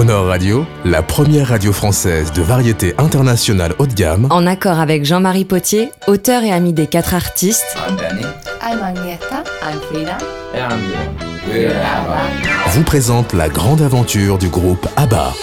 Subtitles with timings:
[0.00, 5.04] Crooner Radio, la première radio française de variété internationale haut de gamme, En accord avec
[5.04, 8.22] Jean-Marie Potier, auteur et ami des quatre artistes, I'm Danny.
[8.62, 9.44] I'm Agneta.
[9.62, 10.16] I'm Frida.
[10.54, 11.52] And I'm Bjorn.
[11.52, 12.70] We're ABBA.
[12.70, 15.34] vous présente la grande aventure du groupe ABBA.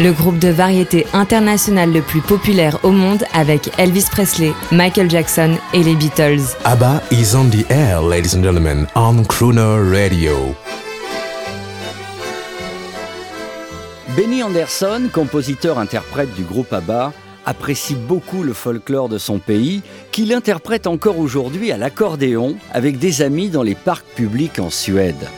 [0.00, 5.58] le groupe de variété internationale le plus populaire au monde avec Elvis Presley, Michael Jackson
[5.74, 6.40] et les Beatles.
[6.64, 10.54] ABBA is on the air, ladies and gentlemen, on Crooner Radio.
[14.16, 17.12] Benny Anderson, compositeur-interprète du groupe ABBA,
[17.44, 19.82] apprécie beaucoup le folklore de son pays,
[20.12, 25.28] qu'il interprète encore aujourd'hui à l'accordéon avec des amis dans les parcs publics en Suède.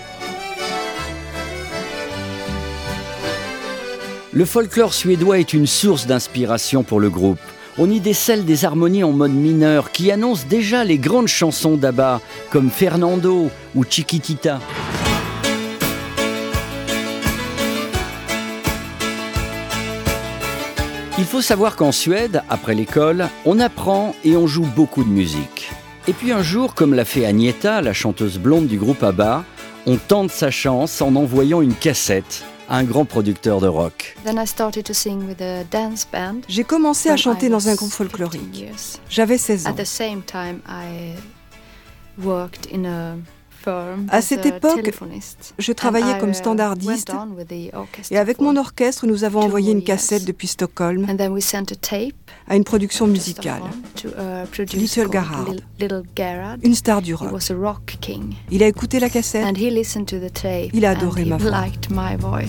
[4.35, 7.41] Le folklore suédois est une source d'inspiration pour le groupe.
[7.79, 12.21] On y décèle des harmonies en mode mineur qui annoncent déjà les grandes chansons d'ABBA
[12.51, 14.61] comme Fernando ou Chiquitita.
[21.19, 25.71] Il faut savoir qu'en Suède, après l'école, on apprend et on joue beaucoup de musique.
[26.09, 29.43] Et puis un jour, comme l'a fait Agneta, la chanteuse blonde du groupe ABBA,
[29.87, 34.15] on tente sa chance en envoyant une cassette à un grand producteur de rock.
[34.25, 36.43] Then I started to sing with a dance band.
[36.49, 38.67] J'ai commencé à chanter I dans un was groupe 15 folklorique.
[39.09, 39.75] J'avais 16 ans.
[43.67, 44.91] At the same time, I worked in a firm À as cette a époque.
[45.59, 47.13] Je travaillais comme uh, standardiste
[48.11, 51.73] et avec mon orchestre, nous avons envoyé une cassette depuis Stockholm And then we sent
[51.73, 52.15] a tape
[52.49, 53.63] à une production to musicale.
[54.53, 55.05] Producer
[55.81, 56.59] Little Gerhard.
[56.63, 57.33] Une star du rock.
[57.33, 58.35] was a rock king.
[58.51, 59.45] Il a écouté la cassette.
[59.45, 60.71] And he listened to the tape.
[60.73, 62.43] Il a adoré and ma voix.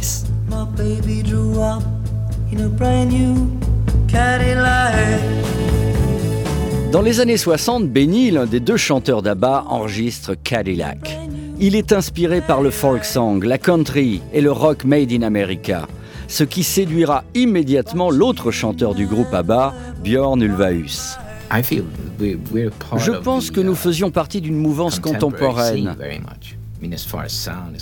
[6.97, 11.19] Dans les années 60, Benny, l'un des deux chanteurs d'ABBA, enregistre Cadillac.
[11.59, 15.87] Il est inspiré par le folk song, la country et le rock made in America,
[16.27, 21.19] ce qui séduira immédiatement l'autre chanteur du groupe ABBA, Björn Ulvaeus.
[21.51, 21.83] I feel
[22.19, 25.95] we, we're part Je pense que nous uh, faisions partie d'une mouvance contemporaine.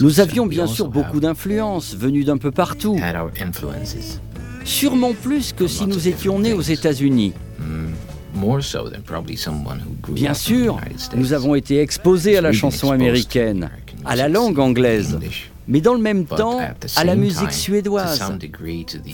[0.02, 3.00] Nous avions bien sûr beaucoup d'influences venues d'un peu partout,
[4.66, 7.32] sûrement plus que si nous étions nés aux États-Unis.
[8.36, 10.80] More so than probably someone who grew Bien up in the sûr,
[11.16, 13.70] nous avons été exposés à la chanson américaine,
[14.06, 15.18] à la langue anglaise,
[15.68, 16.60] mais dans le même temps
[16.96, 18.22] à la musique suédoise,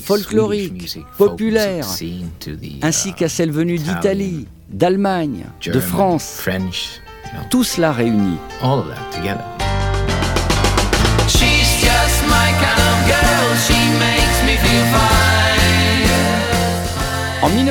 [0.02, 6.44] folklorique, populaire, the, ainsi uh, qu'à celle venue d'Italie, d'Allemagne, de France,
[7.50, 8.38] tout cela réuni.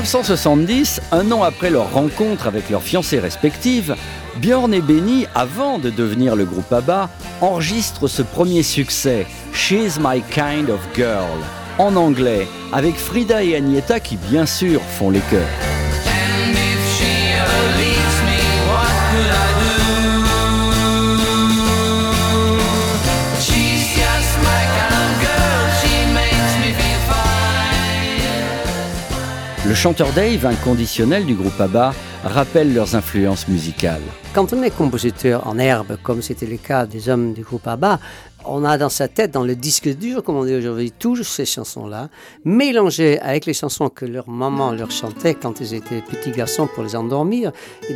[0.00, 3.94] 1970, un an après leur rencontre avec leurs fiancées respectives,
[4.40, 7.10] Björn et Benny, avant de devenir le groupe ABBA,
[7.42, 11.38] enregistrent ce premier succès, She's My Kind of Girl,
[11.76, 15.79] en anglais, avec Frida et Agneta qui bien sûr font les chœurs.
[29.68, 31.92] Le chanteur Dave, inconditionnel du groupe ABBA,
[32.24, 34.00] rappelle leurs influences musicales.
[34.34, 38.00] Quand on est compositeur en herbe, comme c'était le cas des hommes du groupe ABBA,
[38.46, 41.44] on a dans sa tête, dans le disque dur, comme on dit aujourd'hui, toutes ces
[41.44, 42.08] chansons-là,
[42.42, 46.82] mélangées avec les chansons que leur maman leur chantait quand ils étaient petits garçons pour
[46.82, 47.52] les endormir,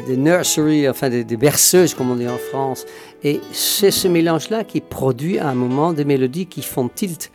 [0.06, 2.84] des nurseries, enfin des berceuses, comme on dit en France.
[3.22, 7.32] Et c'est ce mélange-là qui produit à un moment des mélodies qui font tilt.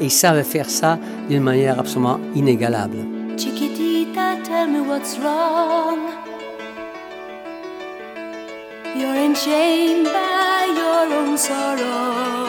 [0.00, 0.98] Et ils savent faire ça
[1.30, 3.19] d'une manière absolument inégalable.
[5.00, 6.12] What's wrong.
[8.94, 12.44] You're enchained by your own sorrow.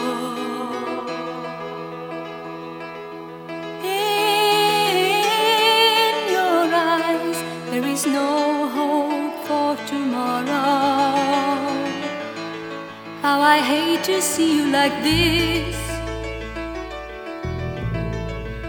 [3.85, 5.07] In
[6.29, 7.39] your eyes,
[7.69, 10.75] there is no hope for tomorrow.
[13.21, 15.77] How I hate to see you like this.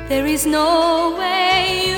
[0.09, 1.92] There is no way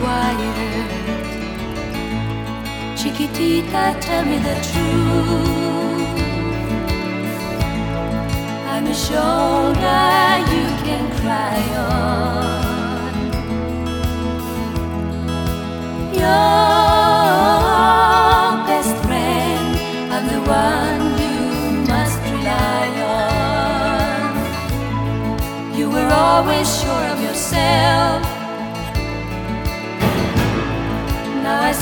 [0.00, 0.90] quiet.
[2.98, 6.08] Chiquitita, tell me the truth.
[8.72, 10.08] I'm a shoulder
[10.52, 12.58] you can cry on.
[16.20, 16.67] Your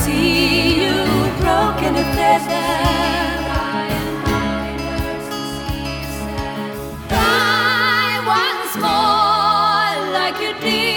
[0.03, 0.95] see you
[1.41, 2.69] broken a feather.
[7.09, 10.96] Cry once more like you did.